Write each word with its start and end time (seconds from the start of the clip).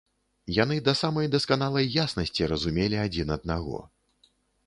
Яны 0.53 0.77
да 0.87 0.93
самай 1.01 1.27
дасканалай 1.35 1.85
яснасці 2.05 2.49
разумелі 2.53 2.97
адзін 3.05 3.27
аднаго. 3.37 3.77